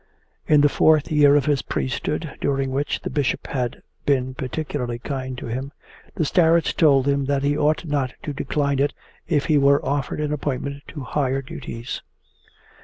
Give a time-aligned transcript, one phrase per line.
[0.47, 5.37] In the fourth year of his priesthood, during which the Bishop had been particularly kind
[5.37, 5.71] to him,
[6.15, 8.95] the starets told him that he ought not to decline it
[9.27, 12.01] if he were offered an appointment to higher duties.